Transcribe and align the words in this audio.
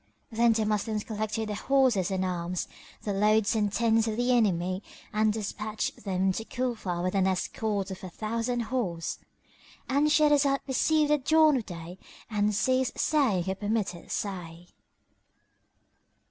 Then 0.31 0.53
the 0.53 0.65
Moslems 0.65 1.03
collected 1.03 1.47
the 1.49 1.53
horses 1.53 2.09
and 2.09 2.25
arms, 2.25 2.67
the 3.03 3.13
loads 3.13 3.55
and 3.55 3.71
tents 3.71 4.07
of 4.07 4.17
the 4.17 4.31
enemy 4.31 4.81
and 5.13 5.31
despatched 5.31 6.05
them 6.05 6.31
to 6.31 6.43
Cufa 6.43 7.03
with 7.03 7.13
an 7.13 7.27
escort 7.27 7.91
of 7.91 8.03
a 8.03 8.09
thousand 8.09 8.61
horse;——And 8.61 10.07
Shahrazad 10.07 10.65
perceived 10.65 11.11
the 11.11 11.19
dawn 11.19 11.57
of 11.57 11.67
day 11.67 11.99
and 12.31 12.55
ceased 12.55 12.97
saying 12.97 13.43
her 13.43 13.53
permitted 13.53 14.09
say. 14.09 14.69